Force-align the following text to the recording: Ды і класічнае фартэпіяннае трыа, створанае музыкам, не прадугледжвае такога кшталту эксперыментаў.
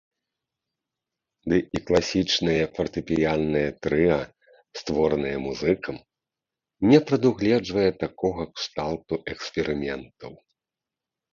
Ды 1.51 1.57
і 1.79 1.81
класічнае 1.89 2.55
фартэпіяннае 2.77 3.67
трыа, 3.87 4.17
створанае 4.81 5.35
музыкам, 5.47 5.95
не 6.93 6.99
прадугледжвае 7.11 7.87
такога 8.05 8.49
кшталту 8.55 9.15
эксперыментаў. 9.35 10.31